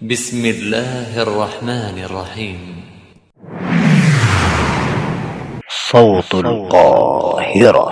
[0.00, 2.60] بسم الله الرحمن الرحيم
[5.68, 7.86] صوت القاهرة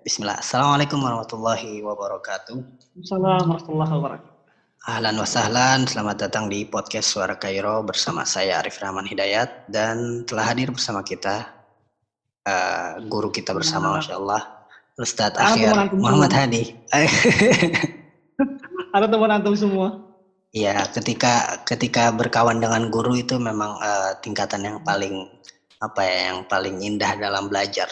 [0.00, 0.40] Bismillah.
[0.40, 2.56] Assalamualaikum warahmatullahi wabarakatuh.
[3.04, 4.32] Assalamualaikum warahmatullahi wabarakatuh.
[4.88, 10.24] Ahlan wa sahlan, selamat datang di podcast Suara Kairo bersama saya Arif Rahman Hidayat dan
[10.24, 11.52] telah hadir bersama kita
[12.48, 14.55] uh, guru kita bersama Masya Allah
[14.97, 16.73] Ustadz Akhir Muhammad Hadi.
[18.97, 20.01] Ada teman antum semua.
[20.57, 25.29] Iya, ketika ketika berkawan dengan guru itu memang uh, tingkatan yang paling
[25.77, 27.85] apa ya, yang paling indah dalam belajar,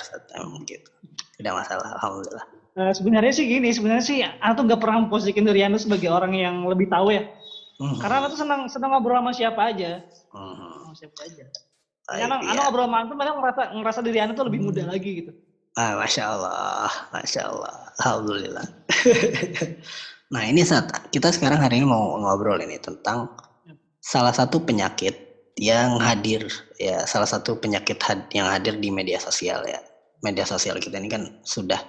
[0.65, 0.89] gitu.
[1.38, 2.45] Tidak masalah, alhamdulillah.
[2.73, 6.65] Uh, sebenarnya sih gini, sebenarnya sih aku nggak pernah memposisikan diri anu sebagai orang yang
[6.65, 7.29] lebih tahu ya.
[7.77, 8.01] Hmm.
[8.01, 10.01] Karena aku senang senang ngobrol sama siapa aja.
[10.34, 10.90] Hmm.
[10.90, 11.45] Sama siapa aja.
[12.09, 14.90] Karena anu ngobrol sama antum, kadang ngerasa ngerasa diri tuh lebih muda hmm.
[14.90, 15.34] lagi gitu.
[15.75, 18.67] Ah, masya Allah, masya Allah, alhamdulillah.
[20.34, 23.27] nah ini saat kita sekarang hari ini mau ngobrol ini tentang
[23.99, 25.12] salah satu penyakit
[25.59, 26.48] yang hadir
[26.79, 29.79] ya salah satu penyakit had, yang hadir di media sosial ya
[30.23, 31.79] media sosial kita ini kan sudah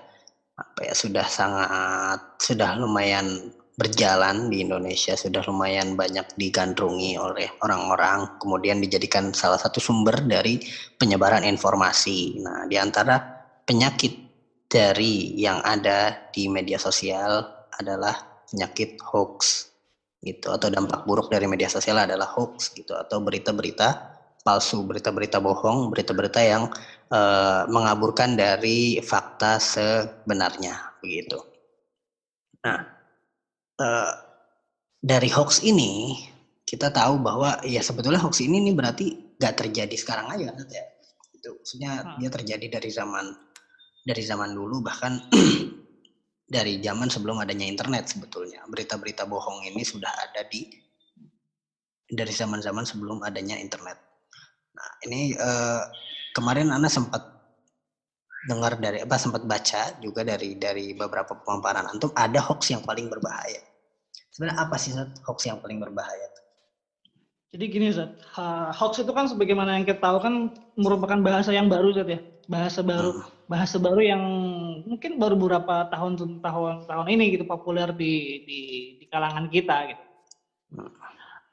[0.57, 8.41] apa ya sudah sangat sudah lumayan berjalan di Indonesia sudah lumayan banyak digandrungi oleh orang-orang
[8.41, 10.57] kemudian dijadikan salah satu sumber dari
[10.97, 12.41] penyebaran informasi.
[12.41, 13.36] Nah, di antara
[13.67, 14.15] penyakit
[14.71, 17.43] dari yang ada di media sosial
[17.77, 18.15] adalah
[18.47, 19.71] penyakit hoax
[20.23, 25.91] gitu atau dampak buruk dari media sosial adalah hoax gitu atau berita-berita palsu, berita-berita bohong,
[25.91, 26.71] berita-berita yang
[27.11, 31.43] uh, mengaburkan dari fakta sebenarnya begitu.
[32.63, 32.79] Nah,
[33.83, 34.13] uh,
[35.03, 36.15] dari hoax ini
[36.63, 39.07] kita tahu bahwa ya sebetulnya hoax ini nih berarti
[39.39, 40.87] gak terjadi sekarang aja kan ya.
[41.35, 42.17] Itu maksudnya hmm.
[42.23, 43.46] dia terjadi dari zaman
[44.07, 45.19] dari zaman dulu bahkan
[46.55, 48.63] dari zaman sebelum adanya internet sebetulnya.
[48.71, 50.63] Berita-berita bohong ini sudah ada di
[52.07, 53.99] dari zaman-zaman sebelum adanya internet.
[54.79, 55.83] Nah, ini uh,
[56.39, 57.35] kemarin Anda sempat
[58.47, 63.11] dengar dari apa sempat baca juga dari dari beberapa pemaparan antum ada hoax yang paling
[63.11, 63.59] berbahaya.
[64.31, 64.95] Sebenarnya apa sih
[65.27, 66.31] hoax yang paling berbahaya?
[67.57, 68.21] Jadi gini Zat,
[68.77, 72.21] hoax itu kan sebagaimana yang kita tahu kan merupakan bahasa yang baru Zat ya.
[72.53, 73.49] Bahasa baru, hmm.
[73.49, 74.23] bahasa baru yang
[74.85, 78.61] mungkin baru beberapa tahun tahun tahun ini gitu populer di di,
[79.01, 80.05] di kalangan kita gitu.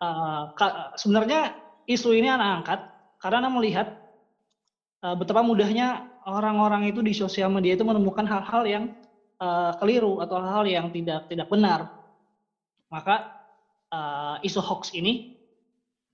[0.03, 0.51] Uh,
[0.99, 1.55] sebenarnya
[1.87, 2.79] isu ini anak angkat
[3.23, 3.95] karena melihat
[5.07, 8.91] uh, betapa mudahnya orang-orang itu di sosial media itu menemukan hal-hal yang
[9.39, 11.95] uh, keliru atau hal-hal yang tidak tidak benar.
[12.91, 13.39] Maka
[13.87, 15.32] uh, isu hoax ini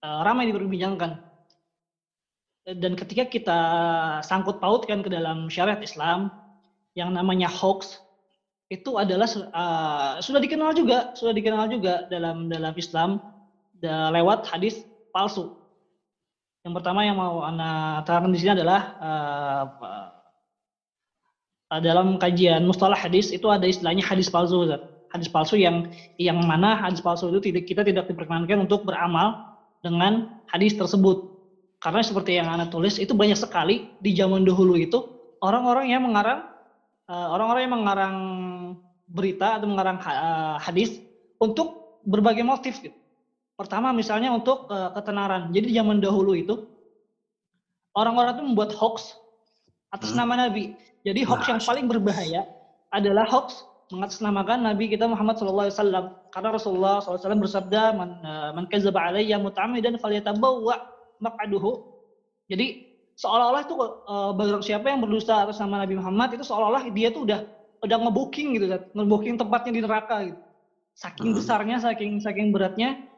[0.03, 1.27] uh, ramai diperbincangkan.
[2.69, 3.59] Dan ketika kita
[4.21, 6.29] sangkut pautkan ke dalam syariat Islam
[6.93, 7.97] yang namanya hoax
[8.69, 13.17] itu adalah uh, sudah dikenal juga, sudah dikenal juga dalam dalam Islam
[14.13, 15.57] lewat hadis palsu.
[16.61, 19.65] Yang pertama yang mau anda terangkan di sini adalah uh,
[21.81, 24.69] dalam kajian mustalah hadis itu ada istilahnya hadis palsu.
[25.09, 25.89] Hadis palsu yang
[26.21, 29.48] yang mana hadis palsu itu tidak kita tidak diperkenankan untuk beramal
[29.79, 31.39] dengan hadis tersebut.
[31.79, 34.99] Karena seperti yang anda tulis itu banyak sekali di zaman dahulu itu
[35.39, 36.43] orang-orang yang mengarang
[37.07, 38.15] uh, orang-orang yang mengarang
[39.07, 39.97] berita atau mengarang
[40.59, 40.99] hadis
[41.39, 42.99] untuk berbagai motif gitu
[43.59, 45.51] Pertama misalnya untuk uh, ketenaran.
[45.51, 46.63] Jadi zaman dahulu itu
[47.91, 49.19] orang-orang itu membuat hoax
[49.91, 50.23] atas hmm.
[50.23, 50.79] nama Nabi.
[51.03, 51.49] Jadi hoax nah.
[51.51, 52.47] yang paling berbahaya
[52.95, 55.73] adalah hoax mengatasnamakan Nabi kita Muhammad SAW.
[56.29, 60.77] Karena Rasulullah SAW bersabda, man, uh, man kazaba alayya muta'amidan falyatabawwa
[61.19, 61.97] maq'aduhu.
[62.49, 62.85] Jadi
[63.17, 67.25] seolah-olah itu uh, barang siapa yang berdusta atas nama Nabi Muhammad itu seolah-olah dia tuh
[67.25, 67.45] udah
[67.79, 70.39] udah ngebooking gitu, ngebooking tempatnya di neraka gitu.
[70.99, 71.37] Saking hmm.
[71.37, 73.09] besarnya, saking saking beratnya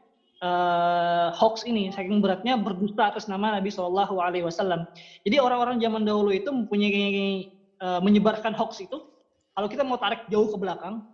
[0.42, 4.86] uh, hoax ini saking beratnya berdusta atas nama Nabi Shallallahu Alaihi Wasallam.
[5.22, 7.50] Jadi orang-orang zaman dahulu itu mempunyai
[7.80, 9.11] uh, menyebarkan hoax itu.
[9.52, 11.04] Kalau kita mau tarik jauh ke belakang,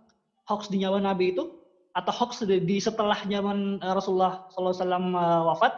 [0.47, 1.59] hoax di nyawa Nabi itu
[1.91, 5.73] atau hoax di, setelah zaman uh, Rasulullah SAW uh, wafat,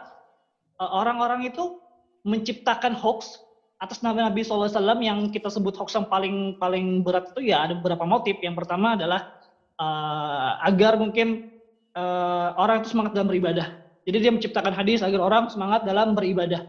[0.78, 1.82] uh, orang-orang itu
[2.22, 3.42] menciptakan hoax
[3.82, 4.70] atas nama Nabi SAW
[5.02, 8.38] yang kita sebut hoax yang paling paling berat itu ya ada beberapa motif.
[8.38, 9.42] Yang pertama adalah
[9.82, 11.50] uh, agar mungkin
[11.98, 13.74] uh, orang itu semangat dalam beribadah.
[14.06, 16.62] Jadi dia menciptakan hadis agar orang semangat dalam beribadah.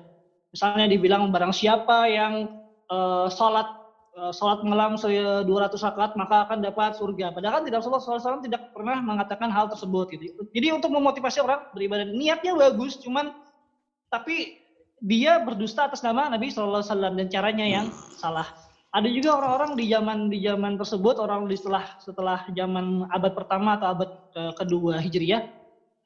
[0.54, 3.83] Misalnya dibilang barang siapa yang uh, sholat
[4.14, 7.34] sholat malam 200 rakaat maka akan dapat surga.
[7.34, 10.06] Padahal kan tidak Rasulullah SAW tidak pernah mengatakan hal tersebut.
[10.14, 10.46] Gitu.
[10.54, 13.34] Jadi untuk memotivasi orang beribadah niatnya bagus, cuman
[14.14, 14.62] tapi
[15.02, 16.86] dia berdusta atas nama Nabi SAW
[17.18, 18.48] dan caranya yang salah.
[18.94, 23.74] ada juga orang-orang di zaman di zaman tersebut orang di setelah setelah zaman abad pertama
[23.74, 25.42] atau abad ke- kedua hijriyah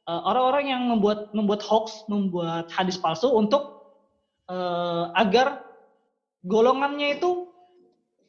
[0.08, 3.92] eh, orang-orang yang membuat membuat hoax membuat hadis palsu untuk
[4.48, 5.68] eh, agar
[6.48, 7.47] golongannya itu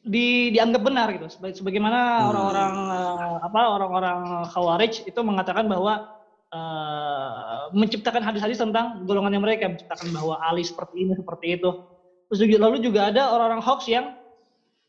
[0.09, 1.29] di, dianggap benar gitu.
[1.29, 2.29] Seba- sebagaimana Hmm.
[2.33, 4.19] orang-orang eh, apa orang-orang
[4.49, 6.17] khawarij itu mengatakan bahwa
[6.49, 11.69] eh, menciptakan hadis-hadis tentang golongannya mereka menciptakan bahwa Ali seperti ini seperti itu.
[12.29, 14.17] Terus juga, lalu juga ada orang-orang hoax yang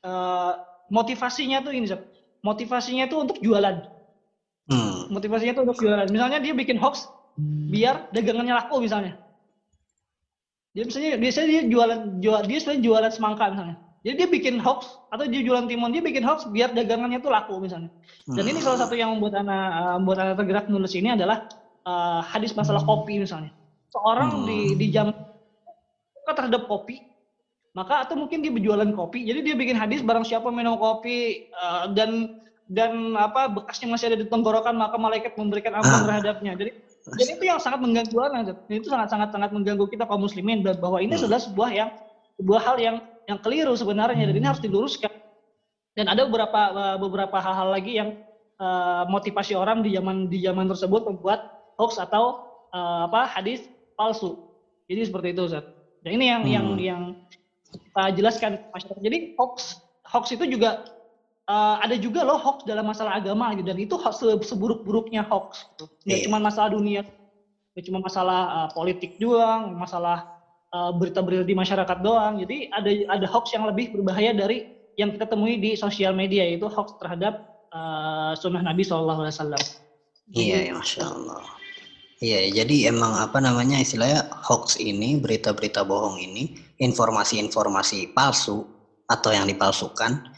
[0.01, 0.53] eh,
[0.89, 2.01] motivasinya tuh ini Zat.
[2.41, 3.85] motivasinya itu untuk jualan.
[4.71, 5.11] Hmm.
[5.13, 6.09] motivasinya itu untuk jualan.
[6.09, 7.11] Misalnya dia bikin hoax
[7.69, 9.19] biar dagangannya laku misalnya.
[10.73, 14.97] Dia misalnya biasanya dia jualan jual dia sebenarnya jualan semangka misalnya jadi dia bikin hoax
[15.13, 17.93] atau dia jualan timun dia bikin hoax biar dagangannya itu laku misalnya.
[18.25, 21.45] Dan ini salah satu yang membuat anak eh, membuat anak tergerak nulis ini adalah
[21.85, 23.53] eh, hadis masalah kopi misalnya.
[23.93, 25.13] Seorang di di jam
[26.25, 27.03] terhadap kopi
[27.75, 31.85] maka atau mungkin dia berjualan kopi jadi dia bikin hadis barang siapa minum kopi eh,
[31.95, 36.07] dan dan apa bekasnya masih ada di tenggorokan maka malaikat memberikan ampun Ah.
[36.07, 36.55] terhadapnya.
[36.55, 36.71] Jadi
[37.19, 41.03] jadi itu yang sangat mengganggu anak itu sangat sangat sangat mengganggu kita kaum muslimin bahwa
[41.03, 41.27] ini Hmm.
[41.27, 41.91] adalah sebuah yang
[42.39, 42.97] sebuah hal yang
[43.31, 45.13] yang keliru sebenarnya dan ini harus diluruskan
[45.95, 48.19] dan ada beberapa eh, beberapa hal-hal lagi yang
[48.59, 51.47] eh, motivasi orang di zaman di zaman tersebut membuat
[51.79, 54.35] hoax atau eh, apa hadis palsu
[54.91, 55.63] jadi seperti itu Zat.
[56.03, 56.81] dan ini yang yang Hmm.
[56.81, 57.03] yang
[57.71, 59.79] kita jelaskan masyarakat jadi hoax
[60.11, 60.83] hoax itu juga
[61.47, 65.71] eh, ada juga loh hoax dalam masalah agama gitu dan itu hoax se- seburuk-buruknya hoax
[65.71, 65.87] gitu.
[66.03, 66.27] Nggak Iya.
[66.27, 67.03] cuma masalah dunia,
[67.75, 70.27] nggak cuma masalah eh, politik doang, masalah
[70.71, 72.39] berita-berita di masyarakat doang.
[72.39, 76.71] Jadi ada ada hoax yang lebih berbahaya dari yang kita temui di sosial media yaitu
[76.71, 79.65] hoax terhadap eh, sunnah Nabi Shallallahu Alaihi Wasallam.
[80.31, 81.43] Iya, ya, masya Allah.
[82.21, 88.69] Iya, jadi emang apa namanya istilahnya hoax ini, berita-berita bohong ini, informasi-informasi palsu
[89.09, 90.31] atau yang dipalsukan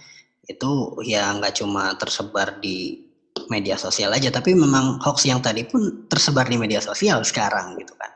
[0.46, 0.70] itu
[1.06, 3.01] ya nggak cuma tersebar di
[3.48, 7.92] media sosial aja, tapi memang hoax yang tadi pun tersebar di media sosial sekarang gitu
[7.96, 8.10] kan.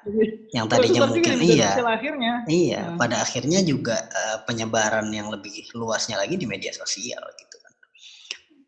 [0.53, 2.33] Yang tadinya mungkin iya, akhirnya.
[2.49, 2.97] iya, Hmm.
[3.01, 7.73] pada akhirnya juga eh, penyebaran yang lebih luasnya lagi di media sosial gitu kan.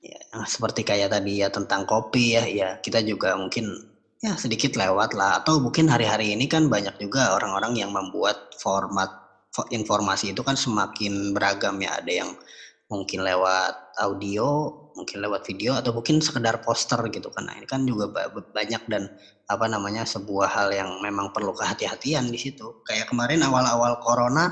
[0.05, 3.69] Ya, seperti kayak tadi ya tentang kopi ya, ya kita juga mungkin
[4.19, 9.11] ya sedikit lewat lah atau mungkin hari-hari ini kan banyak juga orang-orang yang membuat format
[9.55, 12.31] fo- informasi itu kan semakin beragam ya ada yang
[12.89, 17.47] mungkin lewat audio mungkin lewat video atau mungkin sekedar poster gitu kan.
[17.47, 19.07] Nah ini kan juga ba- ba- banyak dan
[19.47, 22.83] apa namanya sebuah hal yang memang perlu kehati-hatian di situ.
[22.83, 24.51] Kayak kemarin awal-awal corona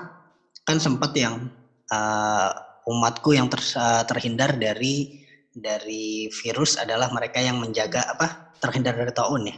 [0.62, 1.50] kan sempat yang
[1.90, 2.50] eh,
[2.86, 5.10] umatku yang ter- eh, terhindar dari
[5.50, 9.56] dari virus adalah mereka yang menjaga apa terhindar dari taun ya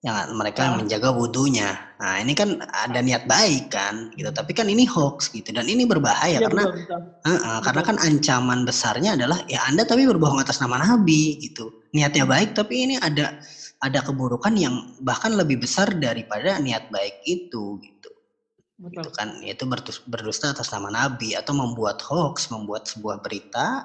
[0.00, 1.76] yang mereka yang menjaga wudhunya.
[2.00, 4.32] Nah ini kan ada niat baik kan gitu.
[4.32, 5.52] Tapi kan ini hoax gitu.
[5.52, 7.00] Dan ini berbahaya Iya, karena betul, betul.
[7.28, 11.84] Heeh, karena kan ancaman besarnya adalah ya anda tapi berbohong atas nama nabi gitu.
[11.92, 13.44] Niatnya baik tapi ini ada
[13.84, 18.10] ada keburukan yang bahkan lebih besar daripada niat baik itu gitu.
[18.80, 19.12] Betul.
[19.44, 23.84] itu kan bertus- berdusta atas nama nabi atau membuat hoax membuat sebuah berita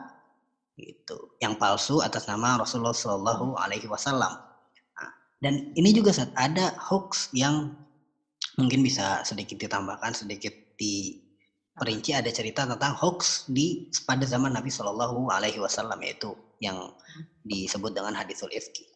[0.80, 4.45] gitu yang palsu atas nama Rasulullah Shallallahu Alaihi Wasallam
[5.44, 7.76] dan ini juga Sat, ada hoax yang
[8.56, 15.28] mungkin bisa sedikit ditambahkan sedikit diperinci ada cerita tentang hoax di pada zaman Nabi Shallallahu
[15.32, 16.32] Alaihi Wasallam yaitu
[16.64, 16.96] yang
[17.44, 18.88] disebut dengan hadisul ifki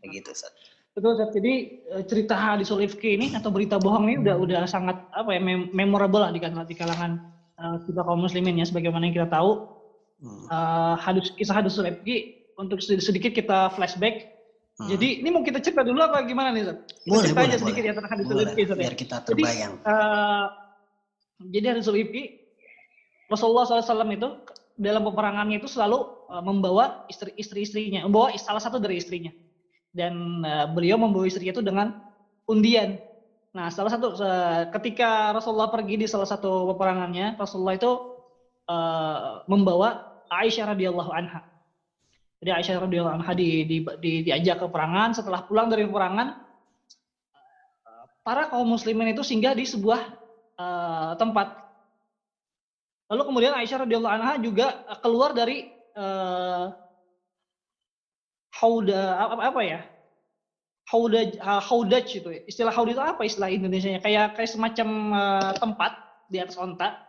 [0.00, 0.52] begitu Sat.
[0.96, 1.28] Betul, Zat.
[1.36, 1.52] Jadi
[1.92, 5.68] eh, cerita hadisul ifki ini atau berita bohong ini udah udah sangat apa ya mem-
[5.76, 7.12] memorable lah di kalangan di kalangan
[7.60, 9.76] eh, kita kaum muslimin ya sebagaimana yang kita tahu
[10.16, 10.48] Hmm.
[10.48, 14.35] eh, hadis kisah hadisul ifki untuk sed- sedikit kita flashback.
[14.76, 14.92] Hmm.
[14.92, 16.68] Jadi ini mau kita cerita dulu apa gimana nih?
[16.68, 16.74] Kita
[17.08, 17.88] boleh cerita boleh aja sedikit boleh.
[17.88, 18.82] ya Boleh, ifki, Zat, ya.
[18.84, 20.46] biar kita terbayang Eh,
[21.56, 22.22] jadi hadisul ifki
[23.32, 24.28] Rasulullah SAW itu
[24.76, 29.32] dalam peperangannya itu selalu eh, membawa istri istri istrinya, membawa salah satu dari istrinya,
[29.96, 31.96] dan eh, beliau membawa istrinya itu dengan
[32.44, 33.00] undian.
[33.56, 37.92] Nah, salah satu eh, ketika Rasulullah pergi di salah satu peperangannya, Rasulullah itu
[38.68, 41.55] eh, membawa Aisyah radhiyallahu anha.
[42.36, 45.16] Jadi Aisyah radhiyallahu anha di, di, di- diajak ke peperangan.
[45.16, 46.36] Setelah pulang dari peperangan,
[47.88, 50.00] eh, para kaum muslimin itu singgah di sebuah
[50.60, 51.48] eh, tempat.
[53.08, 56.66] Lalu kemudian Aisyah radhiyallahu anha juga eh, keluar dari eh,
[58.60, 59.80] hauda apa, apa ya?
[60.86, 61.20] Hauda
[61.66, 62.30] haudaj itu.
[62.46, 64.04] Istilah hauda itu apa istilah Indonesianya?
[64.04, 65.92] Kayak kayak semacam eh, tempat
[66.28, 67.06] di atas onta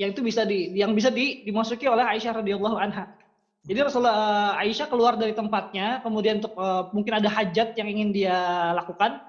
[0.00, 3.21] yang itu bisa di yang bisa di, dimasuki oleh Aisyah radhiyallahu anha.
[3.62, 8.08] Jadi Rasulullah eh, Aisyah keluar dari tempatnya, kemudian untuk eh, mungkin ada hajat yang ingin
[8.10, 8.36] dia
[8.74, 9.22] lakukan.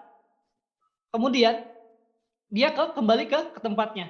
[1.13, 1.61] Kemudian
[2.49, 4.09] dia ke kembali ke, ke tempatnya.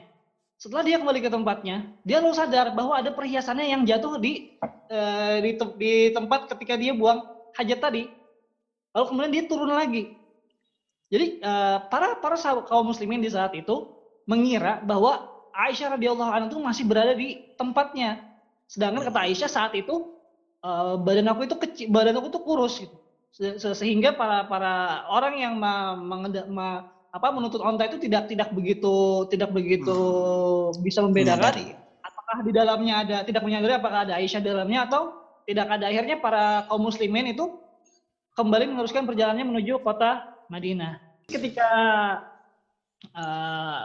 [0.54, 4.56] setelah dia kembali ke tempatnya, dia lalu sadar bahwa ada perhiasannya yang jatuh di
[4.88, 7.20] eh, di, di tempat ketika dia buang
[7.60, 8.08] hajat tadi.
[8.96, 10.16] Lalu kemudian dia turun lagi.
[11.12, 13.92] Jadi eh, para para kaum muslimin di saat itu
[14.24, 18.24] mengira bahwa Aisyah radhiyallahu anha itu masih berada di tempatnya.
[18.72, 20.13] Sedangkan kata Aisyah saat itu
[20.64, 22.96] eh, badan aku itu kecil, badan aku itu kurus gitu.
[23.34, 28.26] Se- se- Sehingga para para orang yang ma- mengeda- ma- apa menuntut onta itu tidak
[28.26, 29.94] tidak begitu tidak begitu
[30.82, 31.78] bisa membedakan Menyadari.
[32.02, 35.14] apakah di dalamnya ada tidak menyadari apakah ada Aisyah di dalamnya atau
[35.46, 37.54] tidak ada akhirnya para kaum muslimin itu
[38.34, 40.98] kembali meneruskan perjalanannya menuju kota Madinah.
[41.30, 41.70] Ketika
[43.14, 43.82] eh,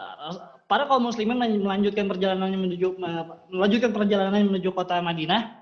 [0.64, 2.96] para kaum muslimin melanjutkan perjalanannya menuju
[3.52, 5.57] melanjutkan perjalanannya menuju kota Madinah, eh,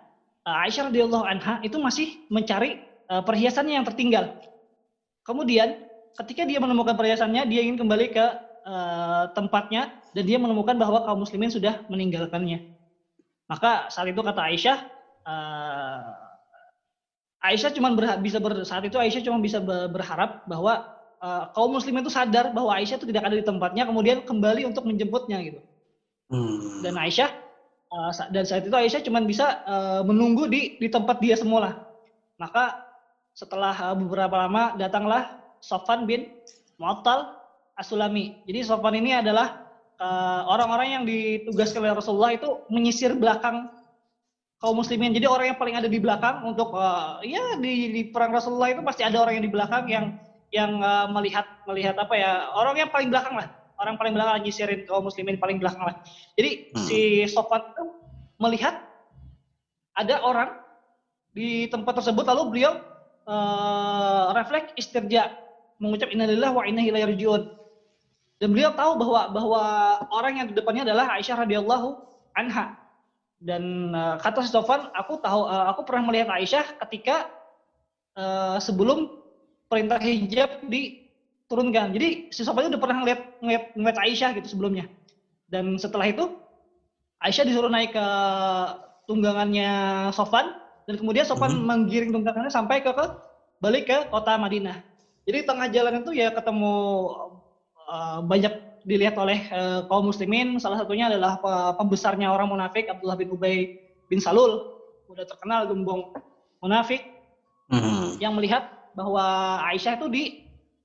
[0.47, 2.79] Aisyah radhiyallahu anha itu masih mencari
[3.11, 4.38] eh, perhiasannya yang tertinggal.
[5.26, 5.83] Kemudian
[6.15, 8.25] ketika dia menemukan perhiasannya, dia ingin kembali ke
[8.62, 12.62] eh, tempatnya dan dia menemukan bahwa kaum muslimin sudah meninggalkannya.
[13.50, 14.79] Maka saat itu kata Aisyah,
[15.26, 16.11] eh,
[17.50, 17.91] Aisyah cuma
[18.23, 22.55] bisa ber, saat itu Aisyah cuma bisa be- berharap bahwa eh, kaum muslimin itu sadar
[22.55, 25.59] bahwa Aisyah itu tidak ada di tempatnya, kemudian kembali untuk menjemputnya gitu.
[26.31, 26.87] Hmm.
[26.87, 27.46] Dan Aisyah
[28.12, 31.87] sa- dan saat itu Aisyah cuma bisa eh, menunggu di di tempat dia semula.
[32.37, 32.85] Maka
[33.33, 36.31] setelah eh, beberapa lama datanglah Sofan bin
[36.76, 37.33] Mu'attal
[37.76, 38.45] As-Sulami.
[38.45, 39.65] Jadi Sofan ini adalah
[40.53, 43.73] orang-orang yang ditugaskan oleh Rasulullah itu menyisir belakang
[44.61, 45.12] kaum muslimin.
[45.12, 48.83] Jadi orang yang paling ada di belakang untuk eh, ya di, di perang Rasulullah itu
[48.85, 50.05] pasti ada orang yang di belakang yang
[50.53, 53.49] yang eh, melihat melihat apa ya orang yang paling belakang lah
[53.80, 55.97] orang paling belakang nyisirin kaum muslimin paling belakang lah.
[56.37, 56.87] Jadi Hmm.
[56.87, 57.85] si Sofan itu
[58.40, 58.76] melihat
[59.97, 60.52] ada orang
[61.33, 62.73] di tempat tersebut lalu beliau
[63.26, 65.33] eh, refleks istirja
[65.76, 67.42] mengucap innalillahi wa inna ilaihi rajiun.
[68.37, 69.62] Dan beliau tahu bahwa bahwa
[70.12, 71.88] orang yang di depannya adalah Aisyah radhiyallahu
[72.37, 72.76] anha.
[73.37, 77.28] Dan eh, kata si Sofan, aku tahu eh, aku pernah melihat Aisyah ketika
[78.16, 79.11] eh, sebelum
[79.66, 80.62] perintah hijab
[81.47, 81.95] diturunkan.
[81.95, 84.91] Jadi si Sofan itu udah pernah ngeliat, ngeliat, ngeliat Aisyah gitu sebelumnya.
[85.47, 86.26] Dan setelah itu
[87.23, 88.07] Aisyah disuruh naik ke
[89.07, 89.71] tunggangannya
[90.11, 90.50] Sofan
[90.91, 91.62] dan kemudian Sofan Mhm.
[91.62, 93.05] menggiring tunggangannya sampai ke, ke
[93.62, 94.83] balik ke kota Madinah.
[95.23, 96.75] Jadi tengah jalan itu ya ketemu
[97.87, 98.53] uh, banyak
[98.87, 100.59] dilihat oleh uh, kaum muslimin.
[100.59, 103.71] Salah satunya adalah pe- pembesarnya orang munafik Abdullah bin Ubay
[104.11, 104.62] bin Salul,
[105.07, 106.11] udah terkenal gembong
[106.59, 107.07] munafik
[107.67, 108.15] Hmm.
[108.23, 108.62] yang melihat
[108.95, 110.23] bahwa Aisyah itu di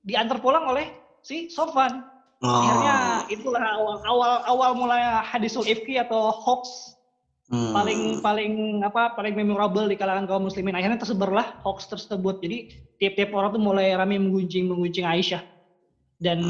[0.02, 0.86] diantar pulang oleh
[1.22, 2.02] si Sofan.
[2.42, 2.50] Oh.
[2.50, 2.96] Akhirnya
[3.30, 6.92] itulah awal awal awal mulai hadisul ifki atau hoax
[7.52, 7.76] Hmm.
[7.76, 12.64] paling paling apa paling memorable di kalangan kaum muslimin akhirnya tersebarlah hoax tersebut jadi
[12.96, 15.44] tiap-tiap orang tuh mulai ramai menggunjing menggunjing Aisyah
[16.16, 16.40] dan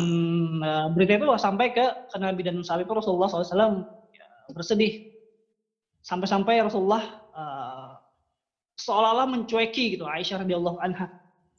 [0.62, 3.82] eh, berita itu sampai ke, ke Nabi dan itu Rasulullah SAW
[4.14, 5.11] ya, bersedih
[6.06, 7.02] sampai-sampai Rasulullah
[7.35, 7.90] eh,
[8.78, 11.11] seolah-olah mencueki gitu Aisyah radhiyallahu anha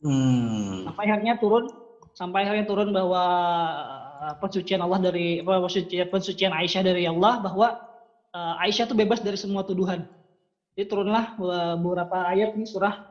[0.04, 0.88] Hmm.
[0.88, 1.68] sampai akhirnya turun
[2.14, 3.24] sampai akhirnya turun bahwa
[4.22, 7.68] uh, pensucian Allah dari pensucian, pensucian Aisyah dari Allah bahwa
[8.34, 10.06] uh, Aisyah itu bebas dari semua tuduhan.
[10.74, 13.02] Jadi turunlah uh, beberapa ayat di surah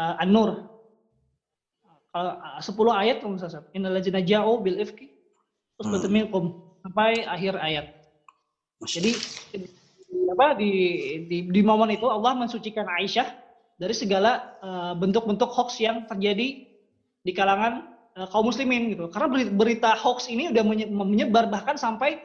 [0.00, 0.64] uh, An-Nur.
[2.12, 5.12] Kalau uh, 10 ayat kalau misalnya innal ladzina ja'u bil ifki
[5.76, 6.44] usbatun minkum
[6.80, 7.86] sampai akhir ayat.
[8.84, 9.12] Jadi
[9.52, 9.84] di-
[10.32, 10.70] apa di,
[11.26, 13.28] di di momen itu Allah mensucikan Aisyah
[13.76, 16.64] dari segala eh, bentuk-bentuk hoax yang terjadi
[17.24, 19.12] di kalangan eh, kaum muslimin gitu.
[19.12, 22.18] Karena beri- berita hoax ini udah menye- menyebar bahkan sampai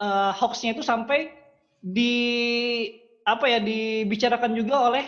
[0.00, 1.30] eh, hoaxnya itu sampai
[1.84, 2.14] di
[3.24, 5.04] apa ya dibicarakan juga oleh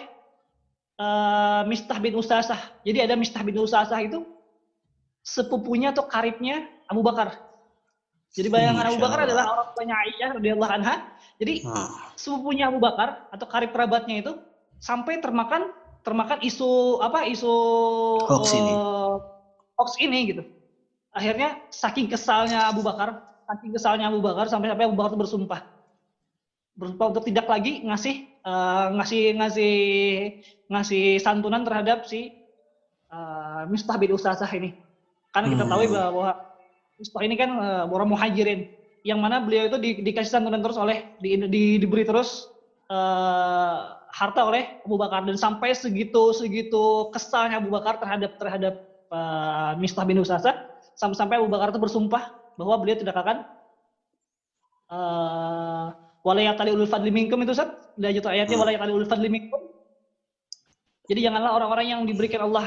[0.98, 2.58] eh, Mistah bin Usasah.
[2.82, 4.26] Jadi ada Mistah bin Usasah itu
[5.26, 7.34] sepupunya atau karibnya Abu Bakar.
[8.30, 10.94] Jadi bayangan Abu Bakar adalah orang tuanya Aisyah radhiyallahu anha.
[11.40, 11.88] Jadi Hmm.
[12.14, 14.32] sepupunya Abu Bakar atau karib kerabatnya itu
[14.78, 15.72] sampai termakan
[16.04, 17.54] termakan isu apa isu
[18.22, 18.74] Hoax ini.
[19.76, 20.42] Hoax ini gitu.
[21.12, 25.60] Akhirnya saking kesalnya Abu Bakar, saking kesalnya Abu Bakar sampai sampai Abu Bakar itu bersumpah
[26.76, 29.74] bersumpah untuk tidak lagi ngasih eh, ngasih ngasih
[30.68, 32.36] ngasih santunan terhadap si
[33.08, 34.76] eh, Mistah bin Usasah ini.
[35.32, 35.72] Karena kita Hmm.
[35.72, 36.36] tahu bahwa
[37.00, 38.60] Mistah ini kan eh, orang muhajirin
[39.08, 42.44] yang mana beliau itu di, dikasih santunan terus oleh di, di- diberi terus
[42.92, 43.78] eh,
[44.12, 48.74] harta oleh Abu Bakar dan sampai segitu segitu kesalnya Abu Bakar terhadap terhadap
[49.10, 50.54] eh, Mistah bin Usasah
[50.96, 53.44] sampai-sampai Abu Bakar itu bersumpah bahwa beliau tidak akan
[54.86, 55.86] eh
[56.26, 59.58] walayatali ulul fadli minkum itu Ustaz lanjut ayatnya walayatali ulul fadli minkum
[61.06, 62.66] jadi janganlah orang-orang yang diberikan Allah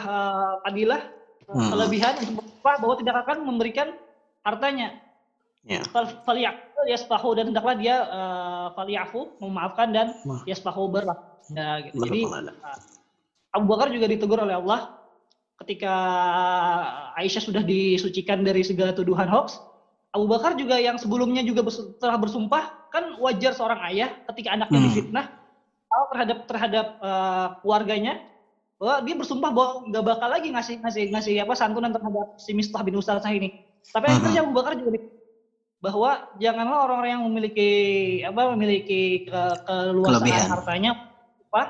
[0.64, 1.18] fadilah eh,
[1.50, 1.74] Hmm.
[1.74, 3.88] kelebihan untuk bersumpah bahwa tidak akan memberikan
[4.46, 5.02] hartanya
[5.68, 5.84] Ya.
[6.24, 10.16] Falyafu yasfahu dan hendaklah dia uh, falyafu memaafkan dan
[10.48, 11.20] yasfahu berlah.
[11.52, 12.00] Ya, gitu.
[12.08, 12.22] Jadi.
[13.50, 14.99] Abu Bakar juga ditegur oleh Allah
[15.66, 15.94] ketika
[17.20, 19.60] Aisyah sudah disucikan dari segala tuduhan hoax.
[20.10, 21.62] Abu Bakar juga yang sebelumnya juga
[22.02, 24.88] telah bersumpah kan wajar seorang ayah ketika anaknya Hmm.
[24.90, 25.26] difitnah
[25.86, 28.14] kalau terhadap terhadap eh, keluarganya
[28.82, 32.82] bahwa dia bersumpah bahwa nggak bakal lagi ngasih ngasih ngasih apa santunan terhadap si Mistah
[32.82, 33.62] bin Usasah ini.
[33.86, 34.16] Tapi Hmm.
[34.18, 34.98] akhirnya Abu Bakar juga
[35.80, 36.12] bahwa
[36.42, 37.70] janganlah orang-orang yang memiliki
[38.26, 40.48] apa memiliki ke, keluasan Kelebihan.
[40.50, 40.92] hartanya
[41.54, 41.64] apa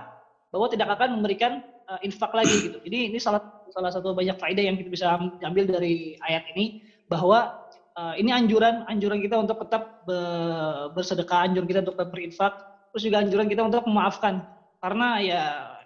[0.49, 1.59] bahwa tidak akan memberikan
[1.91, 2.77] uh, infak lagi gitu.
[2.87, 5.05] Jadi ini salah salah satu banyak faedah yang kita bisa
[5.43, 11.67] ambil dari ayat ini bahwa uh, ini anjuran anjuran kita untuk tetap be- bersedekah, anjuran
[11.67, 12.53] kita untuk tetap berinfak,
[12.93, 14.45] terus juga anjuran kita untuk memaafkan.
[14.79, 15.41] Karena ya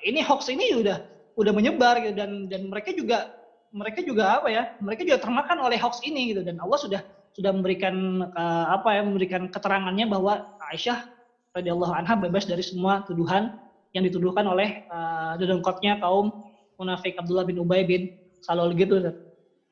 [0.06, 0.98] ini hoax ini udah
[1.34, 3.34] udah menyebar gitu dan dan mereka juga
[3.74, 4.64] mereka juga apa ya?
[4.84, 7.02] Mereka juga termakan oleh hoax ini gitu dan Allah sudah
[7.34, 11.10] sudah memberikan uh, apa ya memberikan keterangannya bahwa Aisyah
[11.58, 13.58] radhiyallahu anha bebas dari semua tuduhan
[13.94, 18.14] yang dituduhkan oleh uh, dedengkotnya kaum munafik Abdullah bin Ubay bin
[18.44, 19.00] Salul gitu.
[19.00, 19.16] Ustaz.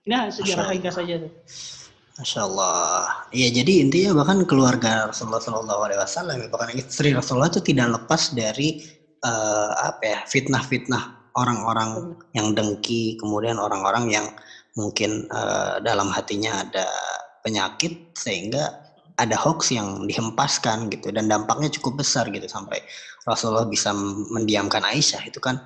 [0.07, 1.15] Ini sejarah ringkas saja.
[1.21, 1.31] tuh.
[2.21, 3.25] Masya Allah.
[3.33, 8.35] Iya jadi intinya bahkan keluarga Rasulullah Shallallahu Alaihi Wasallam, bahkan istri Rasulullah itu tidak lepas
[8.35, 8.83] dari
[9.23, 14.27] eh, apa ya fitnah-fitnah orang-orang yang dengki, kemudian orang-orang yang
[14.77, 16.85] mungkin eh, dalam hatinya ada
[17.41, 22.81] penyakit sehingga ada hoax yang dihempaskan gitu dan dampaknya cukup besar gitu sampai
[23.25, 23.93] Rasulullah bisa
[24.33, 25.61] mendiamkan Aisyah itu kan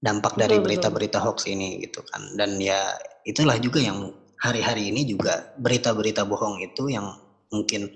[0.00, 2.96] dampak dari berita-berita hoax ini gitu kan dan ya
[3.28, 7.12] itulah juga yang hari-hari ini juga berita-berita bohong itu yang
[7.52, 7.92] mungkin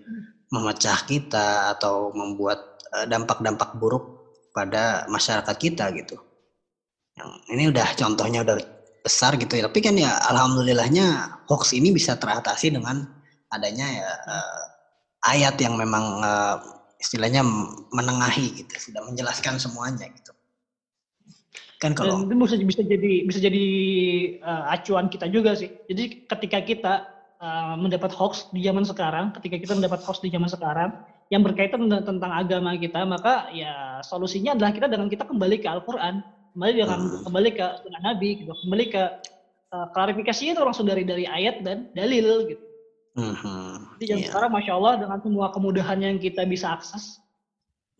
[0.52, 4.04] memecah kita atau membuat eh, dampak-dampak buruk
[4.54, 6.20] pada masyarakat kita gitu.
[7.18, 8.56] Yang ini udah contohnya udah
[9.02, 9.66] besar gitu ya.
[9.66, 13.02] Tapi kan ya alhamdulillahnya hoax ini bisa teratasi dengan
[13.48, 14.62] adanya ya eh,
[15.32, 16.56] ayat yang memang eh,
[17.00, 17.42] istilahnya
[17.92, 20.32] menengahi gitu, sudah menjelaskan semuanya gitu.
[21.82, 23.66] Kan kalau Dan itu bisa bisa jadi bisa jadi
[24.42, 25.70] uh, acuan kita juga sih.
[25.90, 26.94] Jadi ketika kita
[27.42, 30.90] uh, mendapat hoax di zaman sekarang, ketika kita mendapat hoax di zaman sekarang
[31.32, 36.20] yang berkaitan tentang agama kita, maka ya solusinya adalah kita dengan kita kembali ke Al-Qur'an,
[36.54, 37.22] kembali dengan Hmm.
[37.26, 39.02] kembali ke sunnah Nabi gitu, kembali ke
[39.74, 42.64] uh, klarifikasinya itu langsung dari dari ayat dan dalil gitu.
[43.14, 44.26] Mhm, Jadi zaman iya.
[44.26, 47.22] sekarang masya Allah dengan semua kemudahan yang kita bisa akses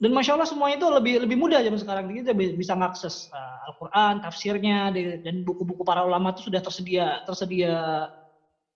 [0.05, 3.73] dan masya Allah semuanya itu lebih lebih mudah zaman sekarang kita bi- bisa mengakses uh,
[3.73, 4.93] Al-Quran, tafsirnya
[5.25, 7.73] dan buku-buku para ulama itu sudah tersedia tersedia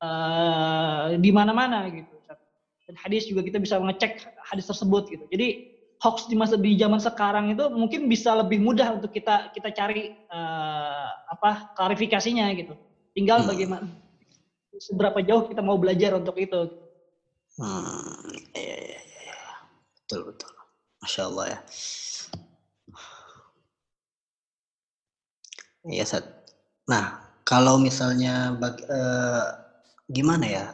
[0.00, 2.16] uh, di mana-mana gitu.
[2.88, 5.28] Dan hadis juga kita bisa mengecek hadis tersebut gitu.
[5.28, 9.68] Jadi hoax di masa di zaman sekarang itu mungkin bisa lebih mudah untuk kita kita
[9.76, 12.72] cari uh, apa klarifikasinya gitu.
[13.12, 13.52] Tinggal Hmm.
[13.52, 13.84] bagaimana
[14.80, 16.88] seberapa jauh kita mau belajar untuk itu.
[17.58, 19.36] Hmm, iya, iya, iya.
[19.98, 20.50] betul betul,
[21.02, 21.58] masya Allah ya.
[25.88, 26.24] Iya Sat.
[26.90, 27.04] Nah
[27.48, 29.46] kalau misalnya bag, eh,
[30.10, 30.66] gimana ya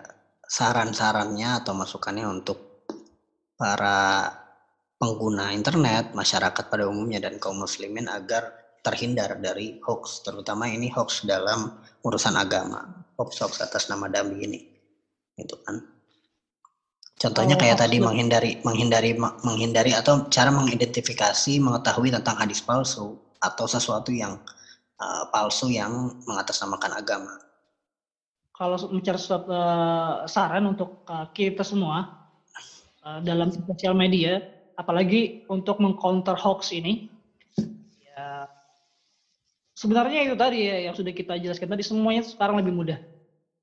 [0.42, 2.58] saran-sarannya atau masukannya untuk
[3.54, 4.30] para
[4.98, 8.50] pengguna internet, masyarakat pada umumnya dan kaum muslimin agar
[8.84, 12.84] terhindar dari hoax, terutama ini hoax dalam urusan agama,
[13.16, 14.60] hoax-hoax atas nama Nabi ini,
[15.40, 15.93] gitu kan?
[17.14, 22.59] Contohnya Kalau kayak hoax tadi dan- menghindari menghindari menghindari atau cara mengidentifikasi mengetahui tentang hadis
[22.59, 24.40] palsu atau sesuatu yang
[24.98, 27.35] uh, palsu yang mengatasnamakan agama.
[28.55, 32.07] Kalau mencari suatu eh, saran untuk eh, kita semua
[33.03, 34.38] eh, dalam sosial media,
[34.79, 37.11] apalagi untuk mengcounter hoax ini,
[37.98, 38.46] ya
[39.74, 42.98] sebenarnya itu tadi ya yang sudah kita jelaskan tadi semuanya sekarang lebih mudah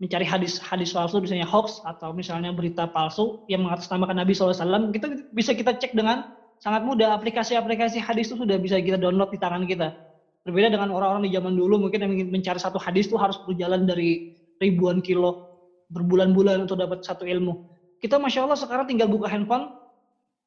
[0.02, 5.30] mencari hadis hadis palsu misalnya hoax atau misalnya berita palsu yang mengatasnamakan Nabi SAW kita
[5.30, 7.14] bisa kita cek dengan sangat mudah.
[7.18, 9.94] Aplikasi-aplikasi hadis itu sudah bisa kita download di tangan kita.
[10.42, 13.86] Berbeda dengan orang-orang di zaman dulu mungkin yang ingin mencari satu hadis itu harus berjalan
[13.86, 15.54] dari ribuan kilo
[15.94, 17.70] berbulan-bulan untuk dapat satu ilmu.
[18.02, 19.78] Kita masya Allah sekarang tinggal buka handphone.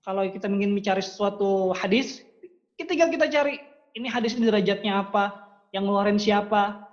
[0.02, 2.26] Kalau kita ingin mencari sesuatu hadis
[2.74, 3.62] kita tinggal kita cari
[3.94, 6.83] ini hadis ini derajatnya apa yang ngeluarin siapa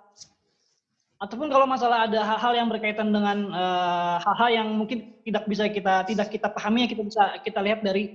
[1.22, 6.02] ataupun kalau masalah ada hal-hal yang berkaitan dengan eh, hal-hal yang mungkin tidak bisa kita
[6.10, 8.10] tidak kita pahami kita bisa kita lihat dari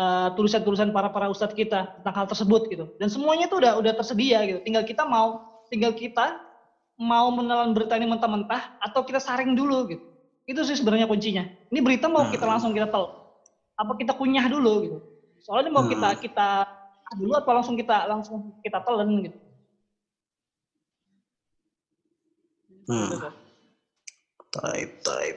[0.00, 2.84] eh, tulisan-tulisan para para ustadz kita tentang hal tersebut gitu.
[2.96, 4.58] Dan semuanya itu udah udah tersedia gitu.
[4.64, 6.40] Tinggal kita mau tinggal kita
[6.96, 10.04] mau menelan berita ini mentah-mentah atau kita saring dulu gitu.
[10.48, 11.44] Itu sih sebenarnya kuncinya.
[11.68, 12.56] Ini berita mau kita Hmm.
[12.56, 13.04] langsung kita tel
[13.76, 14.98] apa kita kunyah dulu gitu.
[15.44, 15.92] Soalnya mau Hmm.
[15.92, 16.48] kita kita
[17.20, 19.45] dulu apa langsung kita langsung kita telan gitu
[22.86, 23.18] Hmm.
[24.54, 25.36] Taib, taib.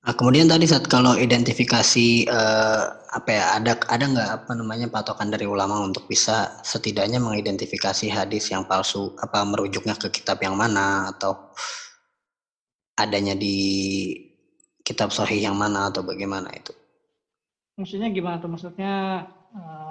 [0.00, 5.28] Nah, kemudian tadi saat kalau identifikasi eh, apa ya ada ada nggak apa namanya patokan
[5.28, 11.12] dari ulama untuk bisa setidaknya mengidentifikasi hadis yang palsu apa merujuknya ke kitab yang mana
[11.12, 11.52] atau
[12.96, 13.58] adanya di
[14.80, 16.72] kitab sahih yang mana atau bagaimana itu?
[17.76, 18.48] Maksudnya gimana tuh?
[18.48, 18.94] Maksudnya
[19.52, 19.89] eh,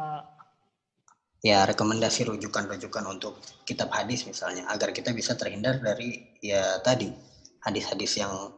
[1.40, 7.16] Ya rekomendasi rujukan-rujukan untuk kitab hadis misalnya agar kita bisa terhindar dari ya tadi
[7.64, 8.52] hadis-hadis yang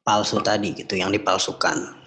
[0.00, 2.00] palsu tadi gitu yang dipalsukan.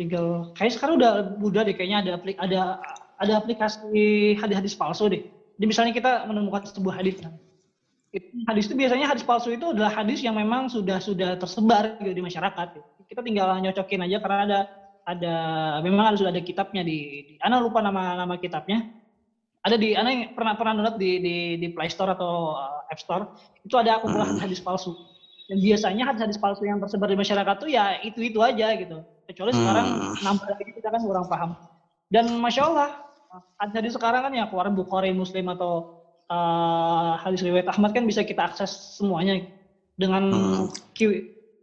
[0.00, 1.12] tinggal kayak sekarang udah
[1.44, 2.80] udah deh kayaknya ada aplik ada
[3.20, 5.20] ada aplikasi hadis-hadis palsu deh.
[5.60, 7.20] Jadi misalnya kita menemukan sebuah hadis.
[7.20, 12.16] itu- Hadis itu biasanya hadis palsu itu adalah hadis yang memang sudah sudah tersebar gitu
[12.16, 12.80] di masyarakat.
[13.06, 14.60] Kita tinggal nyocokin aja karena ada
[15.10, 15.34] ada
[15.82, 18.86] memang ada sudah ada kitabnya di, di Ana lupa nama nama kitabnya.
[19.60, 23.00] Ada di Ana yang pernah pernah download di di di Play Store atau uh, App
[23.02, 23.24] Store.
[23.66, 24.42] Itu ada akumulasi Hmm.
[24.46, 24.94] hadis palsu.
[25.50, 29.02] Dan biasanya hadis-hadis palsu yang tersebar di masyarakat tuh ya itu-itu aja gitu.
[29.26, 30.14] Kecuali sekarang Hmm.
[30.22, 31.50] nambah lagi kita kan kurang paham.
[32.06, 32.90] Dan masya Allah,
[33.74, 38.46] hadis sekarang kan ya keluar Bukhari, Muslim atau uh, hadis riwayat Ahmad kan bisa kita
[38.46, 39.42] akses semuanya
[39.98, 40.66] dengan Hmm.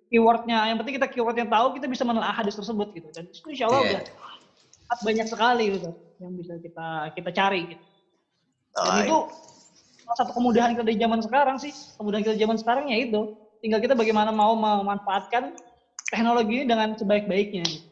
[0.07, 0.71] Key- keywordnya.
[0.71, 3.07] Yang penting kita keywordnya tahu, kita bisa menelaah hadis tersebut gitu.
[3.11, 3.91] Dan itu insya Allah Iya.
[3.99, 5.89] udah banyak sekali gitu
[6.23, 7.61] yang bisa kita kita cari.
[7.75, 7.83] Gitu.
[8.71, 9.05] Dan Baik.
[9.05, 9.17] itu
[10.07, 11.73] salah satu kemudahan kita di zaman sekarang sih.
[11.99, 13.21] Kemudahan kita di zaman sekarang ya itu.
[13.59, 15.51] Tinggal kita bagaimana mau memanfaatkan
[16.07, 17.65] teknologi ini dengan sebaik-baiknya.
[17.67, 17.83] Gitu.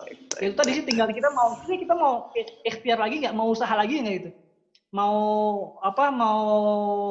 [0.00, 2.32] Baik, Itu tadi sih tinggal kita mau ini kita mau
[2.64, 4.30] ikhtiar lagi nggak, mau usaha lagi nggak itu?
[4.90, 5.14] Mau
[5.84, 6.08] apa?
[6.08, 6.40] Mau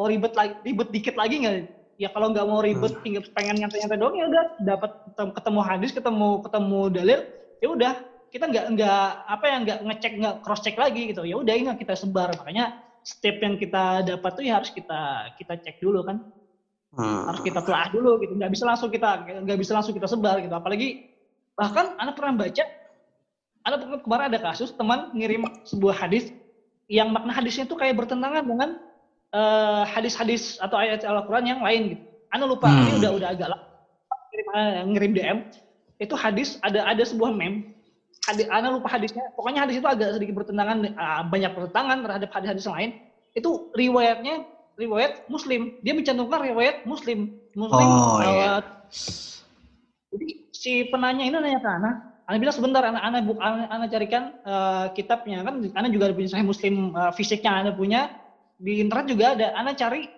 [0.09, 1.78] ribet lagi, ribet dikit lagi nggak?
[1.99, 3.03] Ya kalau nggak mau ribet, Hmm.
[3.03, 7.19] tinggal pengen nyantai-nyantai doang ya udah dapat ketem- ketemu hadis, ketemu ketemu dalil,
[7.59, 7.93] ya udah
[8.31, 11.27] kita nggak nggak apa ya nggak ngecek nggak cross check lagi gitu.
[11.27, 12.71] Ya udah ini kita sebar makanya
[13.03, 16.23] step yang kita dapat tuh ya harus kita kita cek dulu kan
[16.89, 17.29] Hmm.
[17.29, 20.51] harus kita telah dulu gitu nggak bisa langsung kita nggak bisa langsung kita sebar gitu
[20.51, 20.97] apalagi
[21.53, 22.63] bahkan anak pernah baca
[23.61, 26.33] anak pernah- kemarin ada kasus teman ngirim sebuah hadis
[26.89, 28.69] yang makna hadisnya tuh kayak bertentangan dengan
[29.33, 32.03] eh, hadis-hadis atau ayat Al-Quran yang lain gitu.
[32.29, 32.85] Anak lupa Hmm.
[32.85, 33.65] ini udah udah agak lama
[34.29, 35.39] ngirim, eh, ngirim DM
[35.99, 37.75] itu hadis ada ada sebuah meme
[38.29, 42.63] hadis anak lupa hadisnya pokoknya hadis itu agak sedikit bertentangan eh, banyak bertentangan terhadap hadis-hadis
[42.69, 42.91] yang lain
[43.33, 44.45] itu riwayatnya
[44.79, 45.75] riwayat Muslim.
[45.83, 47.35] Dia mencantumkan riwayat Muslim.
[47.51, 47.87] Muslim.
[47.91, 48.51] Oh, eh, iya.
[50.09, 51.91] Jadi si penanya ini nanya ke Ana,
[52.25, 56.15] Ana bilang sebentar, Ana, Ana, buk, Ana, Ana carikan eh, kitabnya kan, Ana juga ada
[56.15, 58.09] punya Sahih Muslim eh, fisiknya Ana punya
[58.59, 59.47] di internet juga ada.
[59.55, 60.11] Ana cari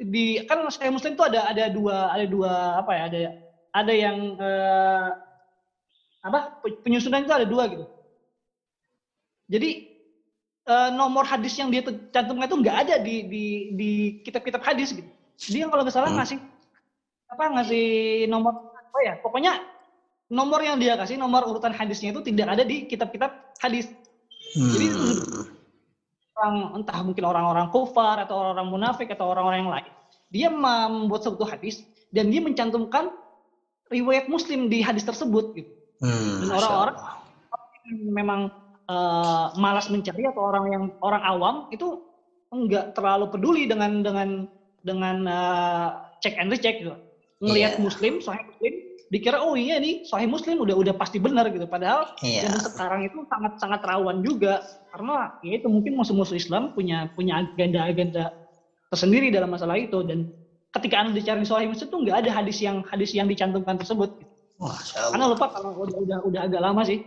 [0.00, 3.20] di kan Sahih Muslim itu ada ada dua ada dua apa ya ada
[3.76, 5.08] ada yang eh,
[6.24, 7.84] apa penyusunan itu ada dua gitu.
[9.50, 9.70] Jadi
[10.70, 11.82] eh, nomor hadis yang dia
[12.14, 13.90] cantumkan itu nggak ada di di di
[14.22, 15.10] kitab-kitab hadis gitu.
[15.50, 16.22] Dia kalau nggak salah Hmm.
[16.22, 16.38] ngasih
[17.30, 17.86] apa ngasih
[18.30, 19.14] nomor apa ya?
[19.20, 19.58] Pokoknya
[20.30, 23.90] nomor yang dia kasih nomor urutan hadisnya itu tidak ada di kitab-kitab hadis.
[24.54, 25.59] Jadi Hmm.
[26.40, 29.92] Orang entah mungkin orang-orang kufar atau orang-orang munafik atau orang-orang yang lain.
[30.32, 33.12] Dia membuat suatu hadis dan dia mencantumkan
[33.92, 35.70] riwayat Muslim di hadis tersebut gitu.
[36.00, 36.96] Hmm, Dan orang-orang
[37.92, 38.40] memang
[38.88, 42.00] eh, malas mencari atau orang yang orang awam itu
[42.50, 44.28] enggak terlalu peduli dengan dengan
[44.80, 45.88] dengan eh,
[46.24, 46.96] check and recheck gitu.
[47.44, 47.82] Ngelihat Iya.
[47.84, 48.74] muslim, sahih muslim,
[49.10, 51.66] dikira oh iya nih sahih muslim udah udah pasti benar gitu.
[51.66, 52.46] Padahal Iya.
[52.46, 54.62] zaman sekarang itu sangat sangat rawan juga
[54.94, 58.30] karena ya itu mungkin musuh-musuh Islam punya punya agenda-agenda
[58.86, 60.30] tersendiri dalam masalah itu dan
[60.70, 64.14] ketika anda dicari sahih muslim tuh nggak ada hadis yang hadis yang dicantumkan tersebut.
[64.14, 64.30] gitu.
[64.62, 67.02] Masya Karena lupa kalau udah udah udah agak lama sih.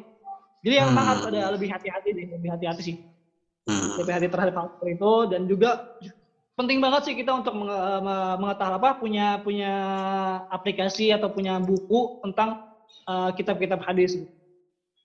[0.64, 1.08] Jadi yang Hmm.
[1.08, 2.96] harus ada lebih hati-hati deh, lebih hati-hati sih.
[3.64, 3.96] Hmm.
[4.00, 5.80] Lebih hati terhadap hal itu dan juga
[6.54, 9.74] penting banget sih kita untuk menge- me- mengetahui apa punya punya
[10.50, 12.70] aplikasi atau punya buku tentang
[13.10, 14.22] uh, kitab-kitab hadis.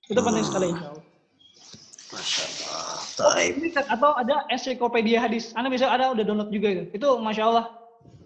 [0.08, 0.50] Itu penting Hmm.
[0.52, 1.04] sekali insya Allah.
[2.08, 3.37] Masya Allah.
[3.74, 5.52] Kan- atau ada ensiklopedia hadis.
[5.52, 6.82] Anda bisa ada udah download juga itu.
[6.96, 7.66] Itu masya Allah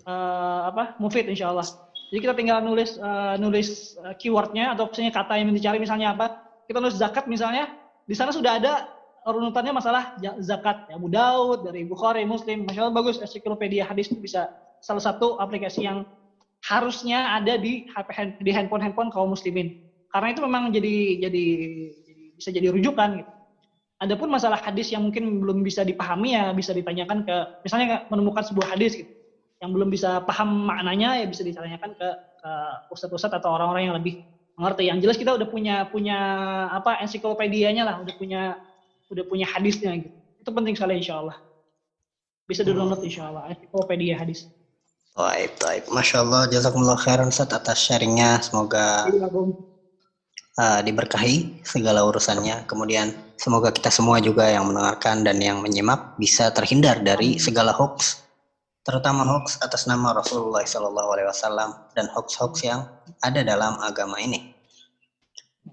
[0.07, 1.67] eh, apa mufid insya Allah.
[2.13, 6.45] Jadi kita tinggal nulis eh, nulis keywordnya atau misalnya kata yang dicari misalnya apa.
[6.69, 7.73] Kita nulis zakat misalnya.
[8.07, 8.92] Di sana sudah ada
[9.23, 10.11] runutannya masalah
[10.43, 12.67] zakat ya Abu Daud dari Bukhari Muslim.
[12.67, 14.51] Masya Allah bagus ensiklopedia hadis itu bisa
[14.83, 16.03] salah satu aplikasi yang
[16.67, 19.71] harusnya ada di HP di handphone handphone kaum muslimin.
[20.11, 21.45] Karena itu memang jadi jadi,
[22.03, 23.31] jadi bisa jadi rujukan gitu.
[24.03, 28.75] Adapun masalah hadis yang mungkin belum bisa dipahami ya bisa ditanyakan ke misalnya menemukan sebuah
[28.75, 29.07] hadis gitu
[29.63, 32.09] yang belum bisa paham maknanya ya bisa ditanyakan ke,
[32.43, 32.51] ke
[32.91, 34.19] ustadz-ustadz atau orang-orang yang lebih
[34.59, 34.91] mengerti.
[34.91, 36.19] Yang jelas kita udah punya punya
[36.75, 38.59] apa ensiklopedianya lah, udah punya
[39.13, 40.17] udah punya hadisnya gitu.
[40.41, 41.37] Itu penting sekali insya Allah.
[42.49, 44.49] Bisa di download insya Allah ensiklopedia hadis.
[45.13, 45.93] Baik, baik.
[45.93, 48.41] Masya Allah, jazakumullah khairan Ustaz atas sharingnya.
[48.41, 49.05] Semoga
[50.57, 52.65] uh, diberkahi segala urusannya.
[52.65, 58.25] Kemudian semoga kita semua juga yang mendengarkan dan yang menyimak bisa terhindar dari segala hoax,
[58.89, 62.89] terutama hoax atas nama Rasulullah SAW dan hoax-hoax yang
[63.21, 64.57] ada dalam agama ini.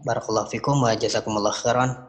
[0.04, 2.09] Barakallahu fikum wa jazakumullah khairan.